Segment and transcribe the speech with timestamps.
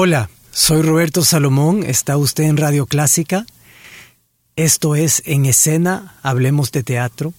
[0.00, 3.46] Hola, soy Roberto Salomón, está usted en Radio Clásica.
[4.54, 7.34] Esto es En Escena, Hablemos de Teatro.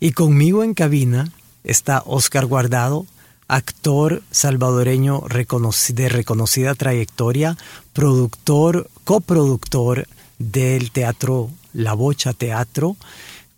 [0.00, 1.30] Y conmigo en cabina
[1.62, 3.06] está Oscar Guardado,
[3.46, 7.56] actor salvadoreño de reconocida trayectoria,
[7.92, 10.08] productor, coproductor
[10.40, 12.96] del teatro La Bocha Teatro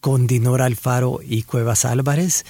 [0.03, 2.45] con Dinora Alfaro y Cuevas Álvarez.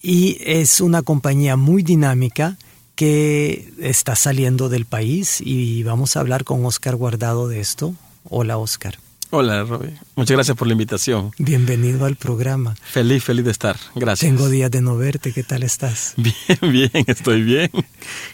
[0.00, 2.56] Y es una compañía muy dinámica
[2.96, 7.94] que está saliendo del país y vamos a hablar con Oscar Guardado de esto.
[8.24, 8.98] Hola Oscar.
[9.30, 11.32] Hola Robbie, muchas gracias por la invitación.
[11.36, 12.74] Bienvenido al programa.
[12.90, 14.30] Feliz, feliz de estar, gracias.
[14.30, 16.14] Tengo días de no verte, ¿qué tal estás?
[16.16, 17.70] Bien, bien, estoy bien.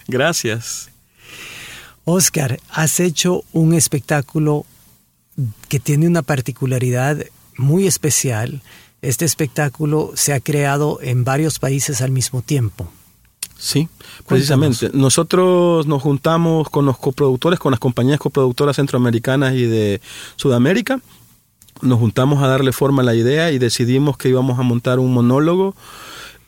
[0.06, 0.91] Gracias.
[2.04, 4.64] Oscar, has hecho un espectáculo
[5.69, 7.24] que tiene una particularidad
[7.56, 8.62] muy especial.
[9.00, 12.92] Este espectáculo se ha creado en varios países al mismo tiempo.
[13.62, 13.88] Sí,
[14.27, 14.91] precisamente.
[14.92, 20.00] Nosotros nos juntamos con los coproductores, con las compañías coproductoras centroamericanas y de
[20.34, 21.00] Sudamérica.
[21.80, 25.14] Nos juntamos a darle forma a la idea y decidimos que íbamos a montar un
[25.14, 25.77] monólogo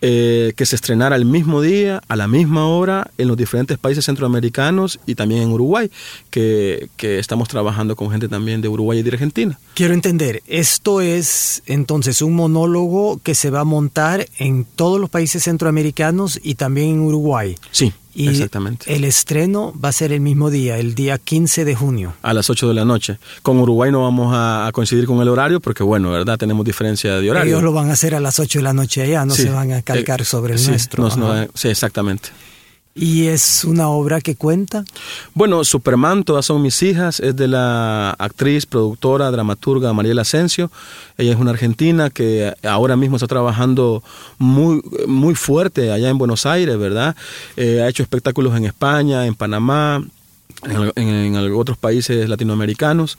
[0.07, 4.05] eh, que se estrenara el mismo día, a la misma hora, en los diferentes países
[4.05, 5.91] centroamericanos y también en Uruguay,
[6.29, 9.59] que, que, estamos trabajando con gente también de Uruguay y de Argentina.
[9.73, 15.09] Quiero entender, esto es entonces un monólogo que se va a montar en todos los
[15.09, 17.57] países centroamericanos y también en Uruguay.
[17.71, 17.95] Sí.
[18.15, 18.95] Y Exactamente.
[18.95, 22.15] El estreno va a ser el mismo día, el día 15 de junio.
[22.23, 23.19] A las 8 de la noche.
[23.43, 26.39] Con Uruguay no vamos a, coincidir con el horario porque, bueno, ¿verdad?
[26.39, 27.55] Tenemos diferencia de horario.
[27.55, 29.73] Ellos lo van a hacer a las 8 de la noche allá, no se van
[29.73, 31.11] a calcar eh, sobre el sí, nuestro.
[31.55, 32.31] sí, exactamente.
[32.97, 34.85] ¿Y es una obra que cuenta?
[35.35, 40.71] Bueno, Superman, todas son mis hijas, es de la actriz, productora, dramaturga Mariela Asensio.
[41.19, 44.05] Ella es una argentina que ahora mismo está trabajando
[44.39, 47.17] muy, muy fuerte allá en Buenos Aires, ¿verdad?
[47.57, 50.05] Eh, ha hecho espectáculos en España, en Panamá,
[50.67, 53.19] en, otros países latinoamericanos.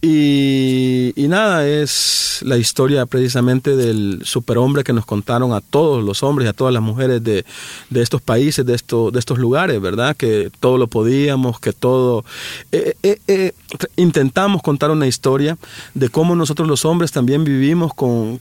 [0.00, 6.46] Y, nada, es la historia precisamente del superhombre que nos contaron a todos los hombres
[6.46, 7.44] y a todas las mujeres de,
[7.92, 10.16] estos países, de, esto, de estos lugares, ¿verdad?
[10.16, 12.24] Que todo lo podíamos, que todo...
[12.70, 13.52] Eh, eh, eh,
[13.96, 15.58] intentamos contar una historia
[15.94, 18.40] de cómo nosotros los hombres también vivimos con,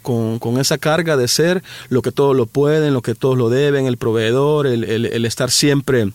[0.60, 3.98] esa carga de ser lo que todos lo pueden, lo que todos lo deben, el
[3.98, 6.12] proveedor, el estar siempre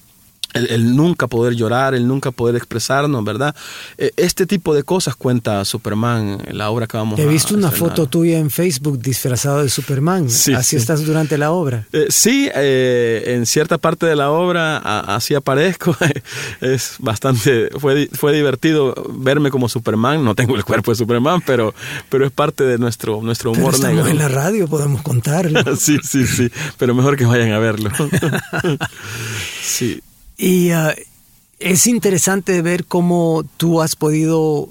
[0.52, 3.54] el, nunca poder llorar, el nunca poder expresarnos, ¿verdad?
[3.98, 7.54] E, este tipo de cosas cuenta Superman en la obra que vamos a He visto
[7.54, 10.26] una foto tuya en Facebook disfrazado de Superman.
[10.26, 11.86] así estás durante la obra.
[11.92, 15.96] Eh, sí, eh, en cierta parte de la obra así aparezco.
[16.60, 20.24] es bastante, fue, fue divertido verme como Superman.
[20.24, 21.74] No tengo el cuerpo de Superman, pero,
[22.08, 25.76] pero es parte de nuestro, nuestro humor pero estamos en la radio, podemos contarlo.
[25.76, 27.90] sí, sí, sí, pero mejor que vayan a verlo.
[29.62, 30.02] sí.
[30.44, 30.91] Y uh,
[31.60, 34.69] es interesante ver cómo tú has podido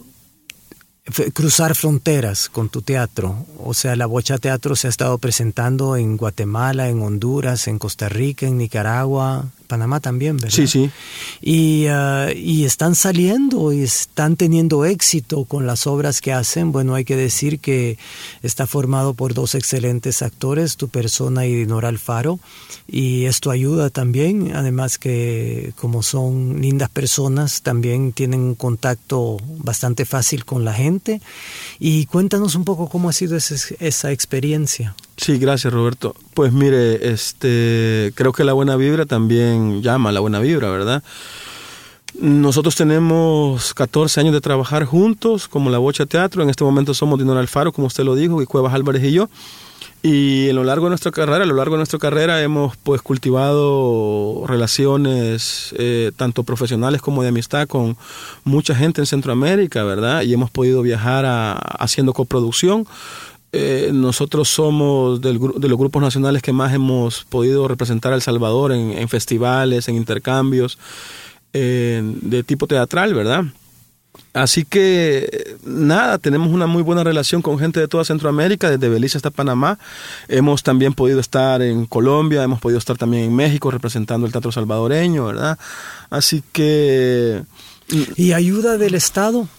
[1.34, 3.46] cruzar fronteras con tu teatro.
[3.58, 8.10] O sea, la Bocha Teatro se ha estado presentando en Guatemala, en Honduras, en Costa
[8.10, 10.54] Rica, en Nicaragua, Panamá también, ¿verdad?
[10.54, 10.92] Sí, sí.
[11.42, 16.74] Y, uh, y, están saliendo y están teniendo éxito con las obras que hacen.
[16.74, 17.98] Bueno, hay que decir que
[18.44, 22.38] está formado por dos excelentes actores, tu persona y Nora Alfaro,
[22.86, 30.04] y esto ayuda también, además que como son lindas personas, también tienen un contacto bastante
[30.04, 31.22] fácil con la gente.
[31.80, 34.96] Y cuéntanos un poco cómo ha sido esa experiencia.
[35.18, 36.16] Sí, gracias Roberto.
[36.34, 41.04] Pues mire, este, creo que la buena vibra también llama a la buena vibra, ¿verdad?
[42.20, 46.44] Nosotros tenemos 14 años de trabajar juntos como La Bocha Teatro.
[46.44, 49.30] En este momento somos Dinora Alfaro, como usted lo dijo, y Cuevas Álvarez y yo.
[50.04, 53.04] Y a lo largo de nuestra carrera, a lo largo de nuestra carrera hemos pues
[53.04, 57.96] cultivado relaciones eh, tanto profesionales como de amistad con
[58.44, 60.24] mucha gente en Centroamérica, ¿verdad?
[60.24, 61.26] Y hemos podido viajar
[61.80, 62.88] haciendo coproducción
[63.54, 68.22] eh, nosotros somos del, de los grupos nacionales que más hemos podido representar a El
[68.22, 70.78] Salvador en, festivales, en intercambios.
[71.54, 73.46] de tipo teatral, ¿verdad?
[74.34, 79.18] Así que nada, tenemos una muy buena relación con gente de toda Centroamérica, desde Belice
[79.18, 79.78] hasta Panamá.
[80.30, 84.52] Hemos también podido estar en Colombia, hemos podido estar también en México representando el teatro
[84.52, 85.60] salvadoreño, ¿verdad?
[86.10, 87.44] Así que...
[88.16, 89.50] ¿Y ayuda del Estado?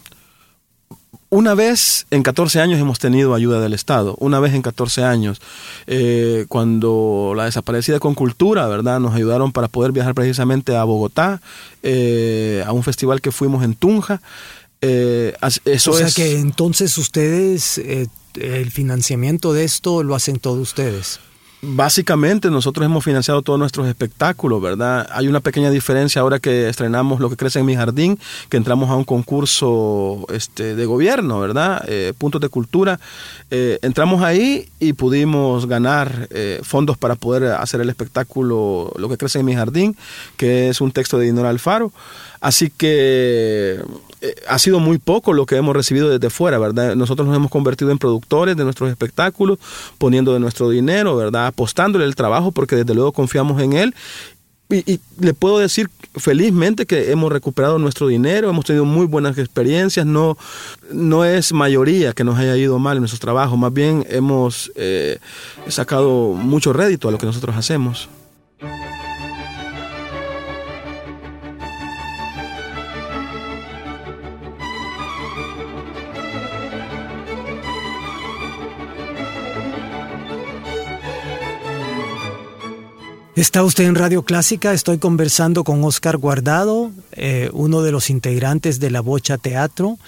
[1.32, 5.40] Una vez en 14 años hemos tenido ayuda del Estado, una vez en 14 años,
[5.86, 9.00] eh, cuando la desaparecida con cultura, ¿verdad?
[9.00, 11.40] Nos ayudaron para poder viajar precisamente a Bogotá,
[11.82, 14.20] eh, a un festival que fuimos en Tunja.
[14.82, 15.32] Eh,
[15.64, 21.18] eso o sea que entonces ustedes, el financiamiento de esto lo hacen todos ustedes.
[21.64, 25.08] Básicamente nosotros hemos financiado todos nuestros espectáculos, ¿verdad?
[25.12, 28.18] Hay una pequeña diferencia ahora que estrenamos Lo que crece en mi jardín,
[28.48, 31.84] que entramos a un concurso este, de gobierno, ¿verdad?
[31.86, 32.98] Eh, puntos de cultura.
[33.52, 39.16] Eh, entramos ahí y pudimos ganar eh, fondos para poder hacer el espectáculo Lo que
[39.16, 39.96] crece en mi jardín,
[40.36, 41.92] que es un texto de Dinora Alfaro.
[42.40, 43.80] Así que
[44.24, 46.94] eh, ha sido muy poco lo que hemos recibido desde fuera, ¿verdad?
[46.94, 49.58] Nosotros nos hemos convertido en productores de nuestros espectáculos,
[49.98, 51.48] poniendo de nuestro dinero, ¿verdad?
[51.48, 53.94] Apostándole el trabajo porque desde luego confiamos en él.
[54.70, 60.06] Y, le puedo decir felizmente que hemos recuperado nuestro dinero, hemos tenido muy buenas experiencias,
[60.06, 60.38] no,
[60.92, 65.18] no es mayoría que nos haya ido mal en nuestros trabajos, más bien hemos eh,
[65.68, 68.08] sacado mucho rédito a lo que nosotros hacemos.
[83.34, 88.78] Está usted en Radio Clásica, estoy conversando con Oscar Guardado, eh, uno de los integrantes
[88.78, 89.98] de la Bocha Teatro,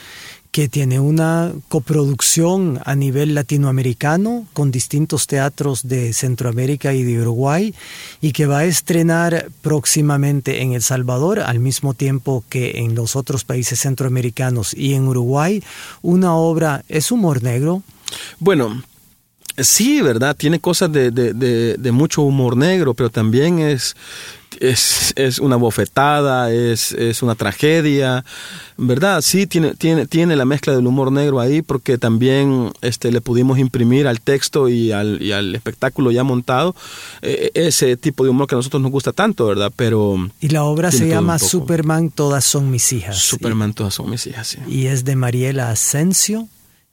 [0.50, 7.74] que tiene una coproducción a nivel latinoamericano con distintos teatros de Centroamérica y de Uruguay
[8.20, 13.16] y que va a estrenar próximamente en El Salvador al mismo tiempo que en los
[13.16, 15.64] otros países centroamericanos y en Uruguay
[16.02, 17.82] una obra, ¿es humor negro?
[18.38, 18.82] Bueno,
[19.56, 20.36] Sí, ¿verdad?
[20.36, 21.32] Tiene cosas de, de,
[21.78, 23.94] de, mucho humor negro, pero también es,
[24.58, 28.24] es, es una bofetada, es, es, una tragedia,
[28.76, 29.20] ¿verdad?
[29.20, 33.58] Sí, tiene, tiene, tiene la mezcla del humor negro ahí porque también este, le pudimos
[33.58, 36.74] imprimir al texto y al, y al espectáculo ya montado
[37.22, 39.72] eh, ese tipo de humor que a nosotros nos gusta tanto, ¿verdad?
[39.76, 40.30] Pero...
[40.40, 43.18] Y la obra se llama Superman, todas son mis hijas.
[43.18, 44.58] Superman, todas son mis hijas, sí.
[44.66, 46.48] Y es de Mariela Asensio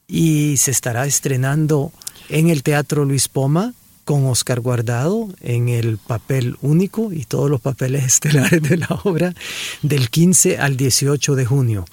[0.07, 1.91] y se estará estrenando
[2.31, 3.73] en el Teatro Luis Poma
[4.05, 9.33] con Oscar Guardado en el papel único y todos los papeles estelares de la obra
[9.81, 11.85] del 15 al 18 de junio.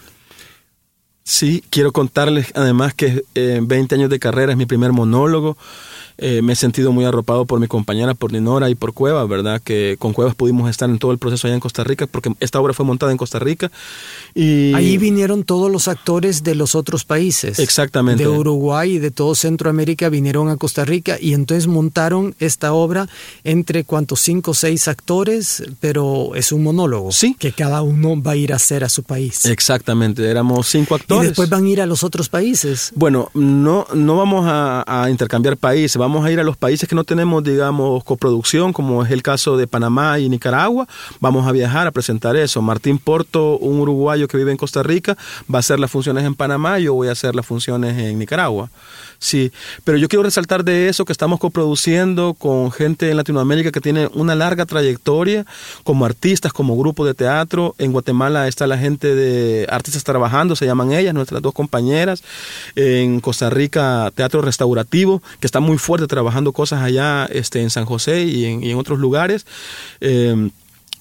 [1.25, 5.59] Sí, quiero contarles además que en eh, 20 años de carrera es mi primer monólogo.
[6.21, 9.63] Eh, me he sentido muy arropado por mi compañera, por Dinora y por Cuevas, ¿verdad?
[9.63, 12.59] Que con Cuevas pudimos estar en todo el proceso allá en Costa Rica, porque esta
[12.59, 13.71] obra fue montada en Costa Rica.
[14.35, 14.75] Y...
[14.75, 17.61] Ahí vinieron todos los actores de los otros países.
[17.61, 18.25] Exactamente.
[18.25, 23.09] De Uruguay y de todo Centroamérica vinieron a Costa Rica y entonces montaron esta obra
[23.45, 27.13] entre cuantos cinco o seis actores, pero es un monólogo.
[27.13, 27.37] Sí.
[27.39, 29.47] Que cada uno va a ir a hacer a su país.
[29.47, 31.25] Exactamente, éramos cinco actores.
[31.25, 32.91] Y después van a ir a los otros países.
[32.97, 36.95] Bueno, no, no vamos a, a intercambiar países, vamos a ir a los países que
[36.95, 40.89] no tenemos, digamos, coproducción, como es el caso de Panamá y Nicaragua.
[41.21, 42.63] Vamos a viajar a presentar eso.
[42.63, 45.17] Martín Porto, un uruguayo que vive en Costa Rica,
[45.53, 48.71] va a hacer las funciones en Panamá yo voy a hacer las funciones en Nicaragua.
[49.21, 49.51] Sí,
[49.83, 54.09] pero yo quiero resaltar de eso que estamos coproduciendo con gente en Latinoamérica que tiene
[54.15, 55.45] una larga trayectoria
[55.83, 57.75] como artistas, como grupo de teatro.
[57.79, 62.23] En Guatemala está la gente de Artistas Trabajando, se llaman ellas, nuestras dos compañeras.
[62.77, 67.85] En Costa Rica, Teatro Restaurativo, que está muy fuerte trabajando cosas allá este, en San
[67.85, 69.47] José y en, otros lugares.
[70.01, 70.51] Eh,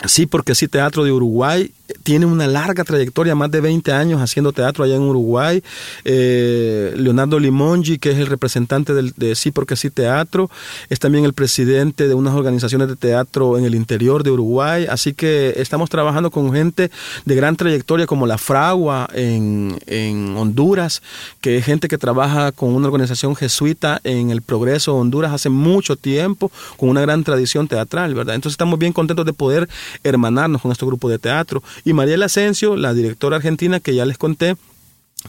[0.06, 1.72] Sí, porque sí, Teatro de Uruguay
[2.04, 5.64] tiene una larga trayectoria, más de 20 años haciendo teatro allá en Uruguay.
[6.04, 10.50] Eh, Leonardo Limongi, que es el representante del, de Sí, porque sí, Teatro,
[10.90, 14.86] es también el presidente de unas organizaciones de teatro en el interior de Uruguay.
[14.90, 16.92] Así que estamos trabajando con gente
[17.26, 21.02] de gran trayectoria como La Fragua en, en Honduras,
[21.42, 25.96] que es gente que trabaja con una organización jesuita en el Progreso Honduras hace mucho
[25.96, 28.36] tiempo, con una gran tradición teatral, ¿verdad?
[28.36, 29.70] Entonces estamos bien contentos de poder
[30.04, 31.64] hermanarnos con este grupo de teatro.
[31.86, 34.56] Y Mariela Asensio, la directora argentina que ya les conté,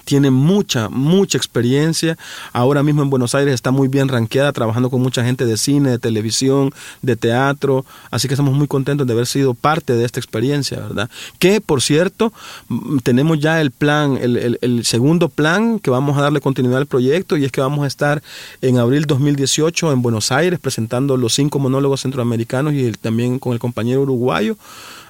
[0.05, 2.19] tiene mucha, mucha experiencia.
[2.53, 5.91] Ahora mismo en Buenos Aires está muy bien ranqueada, trabajando con mucha gente de cine,
[5.91, 7.85] de televisión, de teatro.
[8.11, 11.11] Así que estamos muy contentos de haber sido parte de esta experiencia, ¿verdad?
[11.39, 12.33] Que, por cierto,
[12.69, 16.87] mm, tenemos ya el plan, el, el, segundo plan que vamos a darle continuidad al
[16.87, 18.23] proyecto y es que vamos a estar
[18.61, 23.59] en abril 2018 en Buenos Aires presentando los cinco monólogos centroamericanos y también con el
[23.59, 24.57] compañero uruguayo.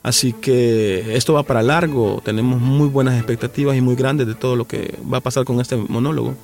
[0.08, 4.56] Así que esto va para largo, tenemos muy buenas expectativas y muy grandes de todo
[4.56, 6.34] lo que va a pasar con este monólogo.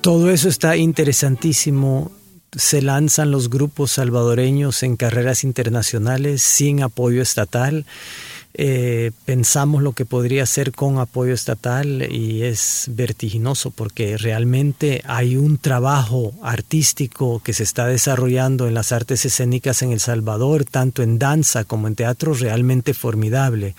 [0.00, 2.12] Todo eso está interesantísimo
[2.56, 7.86] se lanzan los grupos salvadoreños en carreras internacionales sin apoyo estatal.
[8.52, 15.36] Eh, pensamos lo que podría ser con apoyo estatal y es vertiginoso porque realmente hay
[15.36, 21.02] un trabajo artístico que se está desarrollando en las artes escénicas en El Salvador, tanto
[21.04, 23.76] en danza como en teatro, realmente formidable.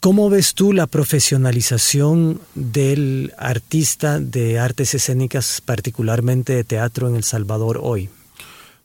[0.00, 7.22] ¿Cómo ves tú la profesionalización del artista de artes escénicas, particularmente de teatro en El
[7.22, 8.08] Salvador hoy?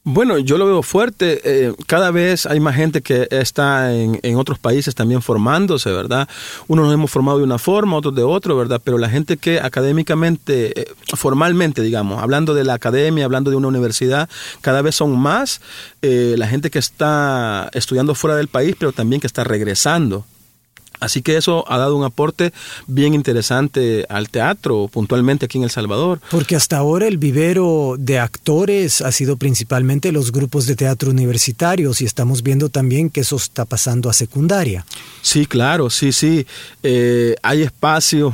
[0.03, 1.39] Bueno, yo lo veo fuerte.
[1.45, 6.27] Eh, cada vez hay más gente que está en, otros países también formándose, ¿verdad?
[6.67, 8.81] Unos nos hemos formado de una forma, otros de otro, ¿verdad?
[8.83, 13.69] Pero la gente que académicamente, eh, formalmente, digamos, hablando de la academia, hablando de una
[13.69, 14.29] universidad,
[14.59, 15.61] cada vez son más
[16.01, 20.25] eh, la gente que está estudiando fuera del país, pero también que está regresando.
[20.99, 22.53] Así que eso ha dado un aporte
[22.87, 26.19] bien interesante al teatro, puntualmente aquí en El Salvador.
[26.31, 32.01] Porque hasta ahora el vivero de actores ha sido principalmente los grupos de teatro universitarios
[32.01, 34.85] y estamos viendo también que eso está pasando a secundaria.
[35.21, 36.45] Sí, claro, sí, sí.
[36.83, 38.33] Eh, hay espacios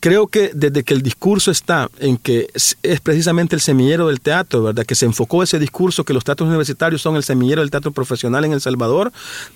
[0.00, 4.62] Creo que desde que el discurso está en que es precisamente el semillero del teatro,
[4.62, 4.86] ¿verdad?
[4.86, 8.44] Que se enfocó ese discurso que los teatros universitarios son el semillero del teatro profesional
[8.44, 9.12] en El Salvador,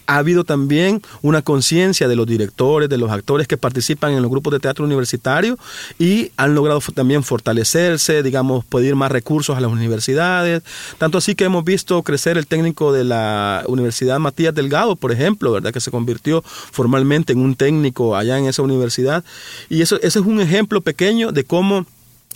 [0.07, 4.31] ha habido también una conciencia de los directores, de los actores que participan en los
[4.31, 5.59] grupos de teatro universitario
[5.99, 10.63] y han logrado también fortalecerse, digamos, pedir más recursos a las universidades.
[10.99, 15.53] Tanto así que hemos visto crecer el técnico de la Universidad Matías Delgado, por ejemplo,
[15.53, 15.73] ¿verdad?
[15.73, 19.25] Que se convirtió formalmente en un técnico allá en esa universidad.
[19.69, 21.87] Y eso, eso es un un ejemplo pequeño de cómo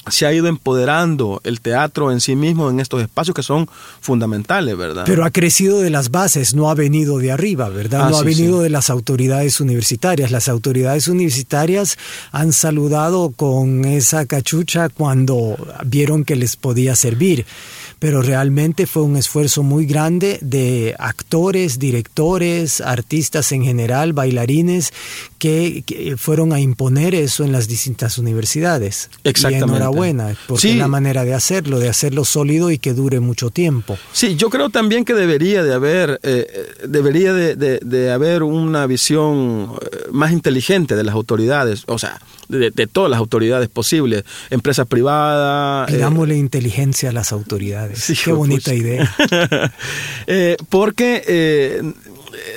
[0.08, 3.68] se ha ido empoderando el teatro en sí mismo en estos espacios que son
[4.00, 5.02] fundamentales, ¿verdad?
[5.04, 8.02] Pero ha crecido de las bases, no ha venido de arriba, ¿verdad?
[8.02, 10.30] Ah, no ha venido de las autoridades universitarias.
[10.30, 11.98] Las autoridades universitarias
[12.30, 17.44] han saludado con esa cachucha cuando vieron que les podía servir
[17.98, 24.92] pero realmente fue un esfuerzo muy grande de actores, directores, artistas en general, bailarines,
[25.38, 29.10] que, fueron a imponer eso en las distintas universidades.
[29.24, 29.66] Exactamente.
[29.66, 33.50] Y enhorabuena, porque es la manera de hacerlo, de hacerlo sólido y que dure mucho
[33.50, 33.98] tiempo.
[34.12, 36.46] Sí, yo creo también que debería de haber, eh,
[36.86, 42.86] debería de, de, haber una visión eh, más inteligente de las autoridades, o sea, de,
[42.86, 45.90] todas las autoridades posibles, empresas privadas.
[45.90, 47.98] Pidámosle eh, inteligencia a las autoridades.
[48.00, 49.12] Sí, Qué bonita idea.
[50.26, 51.82] eh, porque eh,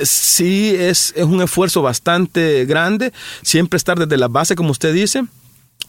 [0.03, 5.23] sí es, es un esfuerzo bastante grande, siempre estar desde la base, como usted dice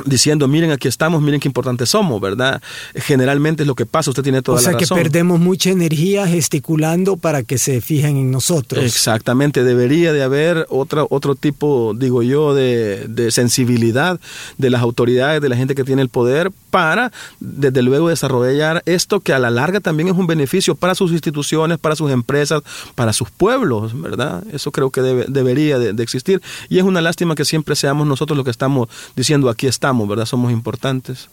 [0.04, 2.62] diciendo, miren, aquí estamos, miren qué importantes somos, ¿verdad?
[2.94, 4.76] Generalmente es lo que pasa, usted tiene toda la razón.
[4.76, 8.84] O sea que perdemos mucha energía gesticulando para que se fijen en nosotros.
[8.84, 14.20] Exactamente, debería de haber otra, otro tipo, digo yo, de, de sensibilidad
[14.58, 19.20] de las autoridades, de la gente que tiene el poder, para, desde luego, desarrollar esto
[19.20, 22.62] que a la larga también es un beneficio para sus instituciones, para sus empresas,
[22.94, 24.44] para sus pueblos, ¿verdad?
[24.52, 26.40] Eso creo que debería de, de existir.
[26.68, 30.26] Y es una lástima que siempre seamos nosotros los que estamos diciendo, aquí estamos ¿verdad?
[30.26, 31.28] Somos importantes.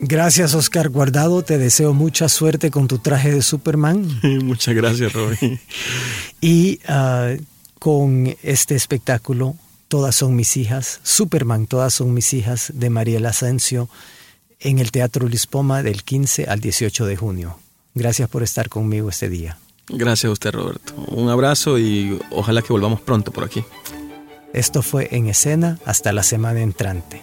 [0.00, 1.42] Gracias, Oscar Guardado.
[1.42, 4.08] Te deseo mucha suerte con tu traje de Superman.
[4.42, 5.60] Muchas gracias, Robin.
[6.40, 7.34] y ah,
[7.78, 9.54] con este espectáculo
[9.88, 13.88] Todas son mis hijas, Superman, Todas son mis hijas, de Mariela Asensio,
[14.60, 17.58] en el Teatro Lispoma del 15 al 18 de junio.
[17.94, 19.58] Gracias por estar conmigo este día.
[19.88, 20.94] Gracias a usted, Roberto.
[21.08, 23.64] Un abrazo y ojalá que volvamos pronto por aquí.
[24.52, 27.22] Esto fue en escena hasta la semana entrante.